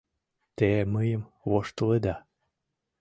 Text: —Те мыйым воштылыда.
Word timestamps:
—Те 0.57 0.69
мыйым 0.93 1.23
воштылыда. 1.49 2.15